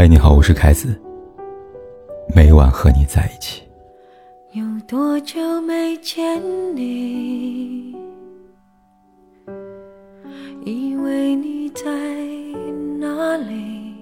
[0.00, 0.96] 嗨，你好，我是凯子。
[2.32, 3.64] 每晚和你在一起。
[4.52, 6.40] 有多久没见
[6.76, 7.96] 你？
[10.64, 11.82] 以为你在
[13.00, 13.92] 哪里？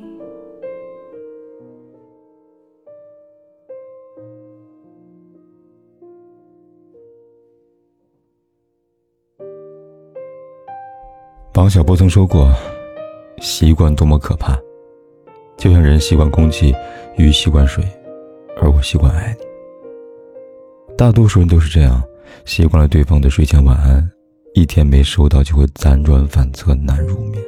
[11.54, 12.52] 王小波曾说过
[13.40, 14.54] ：“习惯多么可怕。”
[15.66, 16.72] 就像人习惯空气，
[17.16, 17.84] 鱼习惯水，
[18.62, 20.94] 而我习惯爱你。
[20.96, 22.00] 大多数人都是这样，
[22.44, 24.08] 习惯了对方的睡前晚安，
[24.54, 27.42] 一天没收到就会辗转反侧难入眠；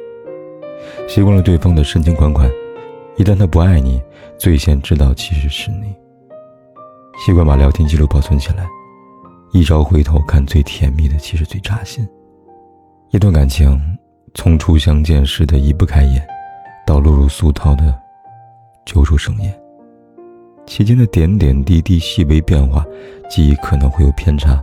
[1.07, 2.51] 习惯了对方的深情款款，
[3.15, 4.01] 一旦他不爱你，
[4.37, 5.95] 最先知道其实是你。
[7.25, 8.67] 习惯把聊天记录保存起来，
[9.53, 12.05] 一朝回头看，最甜蜜的其实最扎心。
[13.11, 13.79] 一段感情
[14.33, 16.21] 从初相见时的移不开眼。
[16.85, 17.95] 到落入俗套的
[18.89, 19.61] 久处生厌，
[20.65, 22.83] 其间的点点滴滴、细微变化，
[23.29, 24.59] 记忆可能会有偏差，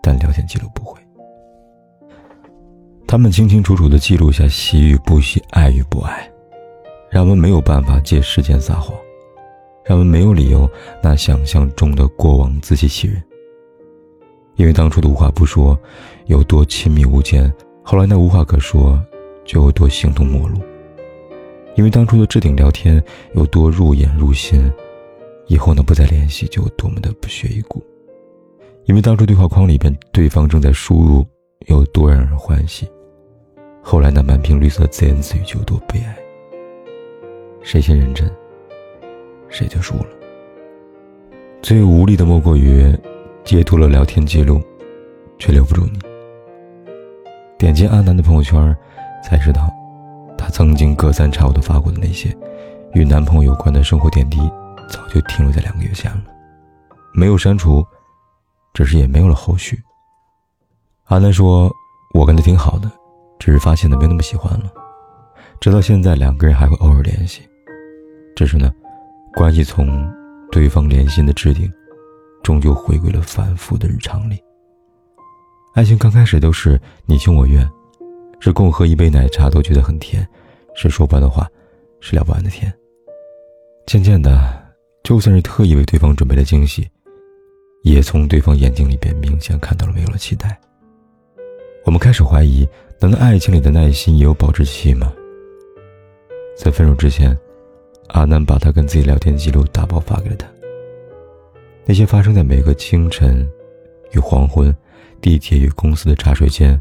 [0.00, 1.00] 但聊天记录不会。
[3.04, 6.30] 他们清清楚楚地记录下喜与不喜、爱与不爱，
[7.10, 8.96] 让我们没有办法借时间撒谎，
[9.84, 10.70] 让我们没有理由
[11.02, 13.20] 拿想象中的过往自欺欺人。
[14.54, 15.76] 因为当初的无话不说
[16.26, 19.04] 有多亲密无间，后来那无话可说
[19.44, 20.60] 就有多形同陌路。
[21.74, 23.02] 因为当初的置顶聊天
[23.34, 24.70] 有多入眼入心，
[25.46, 27.82] 以后呢不再联系就有多么的不屑一顾。
[28.84, 31.24] 因为当初对话框里边对方正在输入
[31.66, 32.86] 有多让人欢喜，
[33.80, 36.16] 后来那满屏绿色自言自语就有多悲哀。
[37.62, 38.30] 谁先认真，
[39.48, 40.06] 谁就输了。
[41.62, 42.92] 最无力的莫过于
[43.44, 44.60] 截图了聊天记录，
[45.38, 45.98] 却留不住你。
[47.56, 48.76] 点击阿南的朋友圈，
[49.24, 49.70] 才知道。
[50.42, 52.36] 她曾经隔三差五的发过的那些
[52.94, 54.38] 与男朋友有关的生活点滴，
[54.90, 56.24] 早就停留在两个月前了，
[57.14, 57.86] 没有删除，
[58.74, 59.80] 只是也没有了后续。
[61.04, 61.70] 阿南说
[62.12, 62.90] ：“我跟他挺好的，
[63.38, 64.72] 只是发现他没那么喜欢了。”
[65.60, 67.42] 直到现在，两个人还会偶尔联系，
[68.34, 68.72] 只是呢，
[69.34, 70.12] 关系从
[70.50, 71.72] 对方联系的置顶，
[72.42, 74.42] 终究回归了反复的日常里。
[75.74, 77.66] 爱情刚开始都是你情我愿。
[78.44, 80.26] 是共喝一杯奶茶都觉得很甜，
[80.74, 81.48] 是说不完的话，
[82.00, 82.74] 是聊不完的天。
[83.86, 84.60] 渐渐的，
[85.04, 86.90] 就算是特意为对方准备的惊喜，
[87.84, 90.60] 也从对方眼睛里边明显看到了没有了期待。
[91.84, 95.12] 我们开始怀疑，难道爱情里的耐心也有保质期吗？
[96.56, 97.38] 在分手之前，
[98.08, 100.48] 阿南把他跟自己聊天记录打包发给了他。
[101.84, 103.48] 那些发生在每个清晨
[104.10, 104.76] 与黄昏、
[105.20, 106.76] 地铁与公司的茶水间、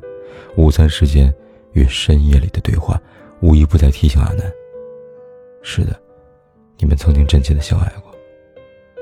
[0.57, 1.31] 午餐时间。
[1.73, 3.01] 与深夜里的对话，
[3.41, 4.51] 无一不在提醒阿南：
[5.61, 5.99] 是的，
[6.77, 8.11] 你们曾经真切的相爱过。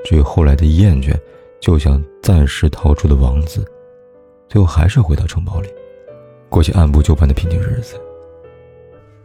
[0.06, 1.13] 至于后来的厌倦，
[1.59, 3.66] 就像暂时逃出的王子，
[4.47, 5.69] 最后还是回到城堡里，
[6.47, 8.00] 过起按部就班的平静日子。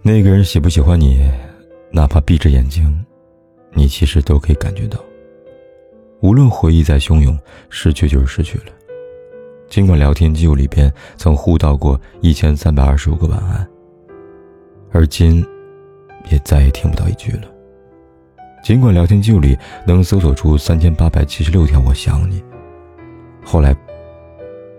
[0.03, 1.31] 那个人喜不喜欢你，
[1.91, 3.05] 哪怕闭着眼睛，
[3.73, 4.99] 你其实都可以感觉到。
[6.21, 7.39] 无论回忆再汹涌，
[7.69, 8.65] 失去就是失去了。
[9.75, 13.69] 尽管聊天记录里边曾互道过一千三百二十五个晚安，
[14.93, 15.45] 而今，
[16.31, 17.43] 也再也听不到一句了。
[18.63, 22.41] 尽管聊天记录里能搜索出三千八百七十六条“我想你”，
[23.45, 23.75] 后来，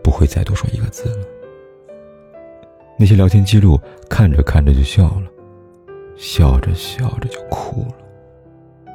[0.01, 1.25] 不会再多说一个字了。
[2.97, 3.78] 那些聊天记录
[4.09, 5.23] 看着看着就笑了，
[6.16, 8.94] 笑着笑着就哭了。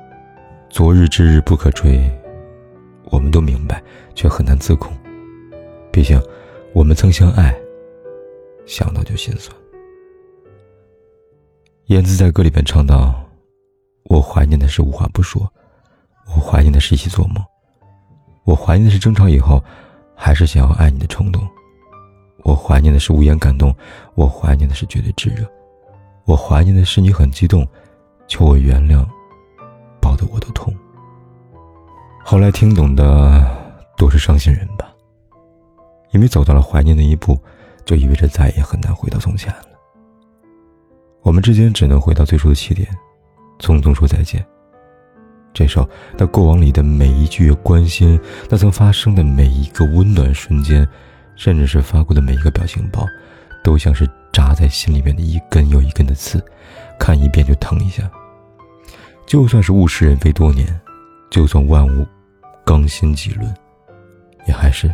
[0.71, 2.11] 昨日之日不可追，
[3.11, 3.83] 我们都明白，
[4.15, 4.91] 却很难自控。
[5.93, 6.23] 毕竟，
[6.73, 7.55] 我们曾相爱，
[8.65, 9.55] 想到就心酸。
[11.87, 13.15] 燕子在歌里边唱到
[14.07, 15.53] ：“我怀念的是无话不说，
[16.29, 17.45] 我怀念的是一起做梦，
[18.45, 19.63] 我怀念的是争吵以后
[20.15, 21.43] 还是想要爱你的冲动，
[22.45, 23.75] 我怀念的是无言感动，
[24.15, 25.45] 我怀念的是绝对炙热，
[26.25, 27.67] 我怀念的是你很激动，
[28.29, 29.05] 求我原谅，
[30.01, 30.73] 抱得我都痛。”
[32.25, 33.45] 后来听懂的
[33.97, 34.90] 都是伤心人吧。
[36.11, 37.39] 因为走到了怀念的一步，
[37.85, 39.65] 就意味着再也很难回到从前了。
[41.23, 42.89] 我们之间只能回到最初的起点，
[43.59, 44.45] 匆匆说再见。
[45.53, 48.19] 这时候，那过往里的每一句关心，
[48.49, 50.87] 那曾发生的每一个温暖瞬间，
[51.37, 53.05] 甚至是发过的每一个表情包，
[53.63, 56.43] 都像是扎在心里面的一根又一根的刺，
[56.99, 58.09] 看一遍就疼一下。
[59.27, 60.81] 就算是物是人非多年，
[61.31, 62.07] 就算万物
[62.65, 63.55] 更新几轮，
[64.47, 64.91] 也还是。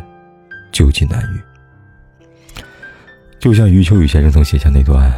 [0.77, 1.41] 究竟难遇，
[3.39, 5.11] 就像余秋雨先生曾写下那段：“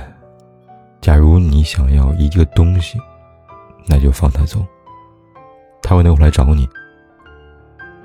[1.03, 2.97] 假如你想要一个东西，
[3.85, 4.65] 那就放他走。
[5.81, 6.65] 他会能回来找你，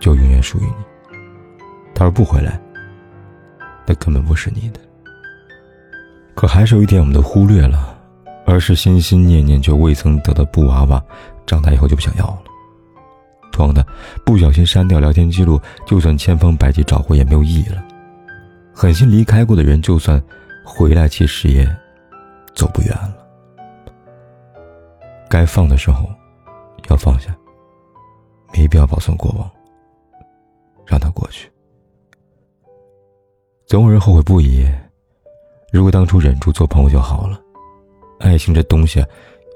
[0.00, 0.74] 就永远属于你。
[1.94, 2.60] 他说不回来，
[3.86, 4.80] 那根本不是你的。
[6.34, 7.96] 可还是有一点我们都忽略了，
[8.46, 11.00] 而是心心念念却未曾得的布娃娃，
[11.46, 12.42] 长大以后就不想要了。
[13.54, 13.86] 装的
[14.26, 17.82] 不小心删掉聊天记录，就算千方百计找回也没有意义了。
[18.74, 20.20] 狠心离开过的人，就算
[20.64, 21.64] 回来，其实也
[22.52, 23.16] 走不远了。
[25.30, 26.08] 该放的时候
[26.90, 27.32] 要放下，
[28.52, 29.48] 没必要保存过往，
[30.84, 31.48] 让它过去。
[33.66, 34.68] 总有人后悔不已。
[35.72, 37.40] 如果当初忍住做朋友就好了。
[38.18, 39.04] 爱情这东西，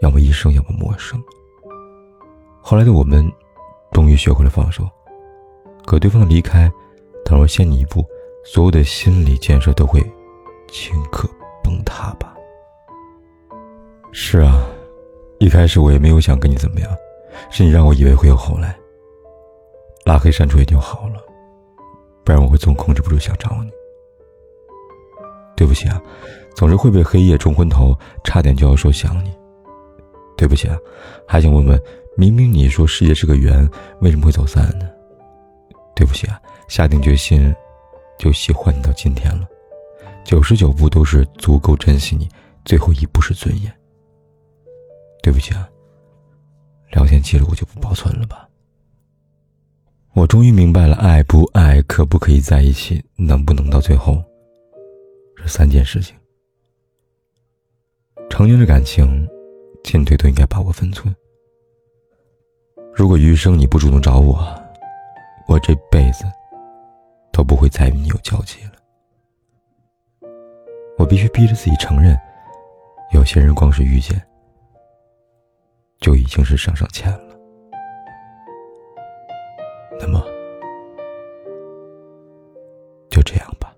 [0.02, 1.20] 要么一生，要么陌生。
[2.62, 3.28] 后来的我们。
[3.92, 4.88] 终于学会了放手，
[5.84, 6.70] 可对方的离开，
[7.24, 8.04] 倘若先你一步，
[8.44, 10.00] 所有的心理建设都会
[10.68, 11.28] 顷刻
[11.64, 12.34] 崩塌吧。
[14.12, 14.64] 是啊，
[15.38, 16.90] 一开始我也没有想跟你怎么样，
[17.50, 18.76] 是你让我以为会有后来。
[20.04, 21.22] 拉黑删除也就好了，
[22.24, 23.70] 不然我会总控制不住想找你。
[25.56, 26.00] 对不起啊，
[26.54, 27.94] 总是会被黑夜冲昏头，
[28.24, 29.32] 差点就要说想你。
[30.36, 30.78] 对不起啊，
[31.26, 31.82] 还想问问。
[32.18, 33.64] 明明你说世界是个圆，
[34.00, 34.90] 为什么会走散呢？
[35.94, 37.54] 对不起啊，下定决心
[38.18, 39.46] 就喜欢你到今天了，
[40.24, 42.28] 九十九步都是足够珍惜你，
[42.64, 43.72] 最后一步是尊严。
[45.22, 45.68] 对不起啊，
[46.90, 48.48] 聊天记录我就不保存了吧。
[50.14, 54.20] 我终于明白了，爱不爱，可不可以在一起，能不能到最后，
[55.36, 56.16] 这三件事情。
[58.28, 59.24] 成年的感情，
[59.84, 61.14] 进退都应该把握分寸。
[62.98, 64.44] 如果余生你不主动找我，
[65.46, 66.24] 我这辈子
[67.30, 68.72] 都不会再与你有交集了。
[70.98, 72.18] 我必须逼着自己承认，
[73.12, 74.20] 有些人光是遇见，
[76.00, 77.38] 就已经是上上签了。
[80.00, 80.20] 那么，
[83.08, 83.72] 就这样吧。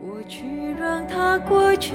[0.00, 1.94] 过去让它过去，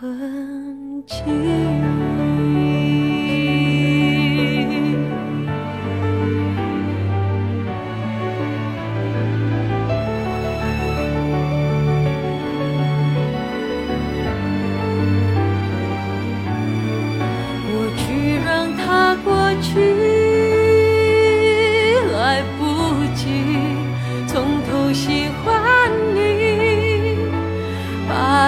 [0.00, 1.97] 痕迹。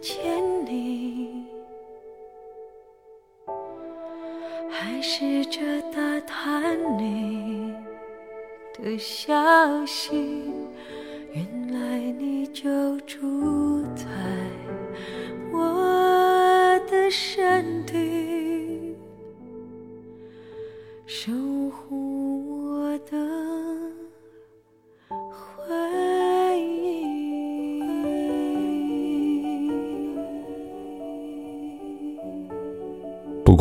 [0.00, 0.16] 见
[0.66, 1.44] 你。
[4.70, 5.60] 还试着
[5.92, 7.74] 打探你
[8.74, 9.34] 的消
[9.86, 10.52] 息，
[11.32, 14.04] 原来你就住在
[15.52, 17.96] 我的身体，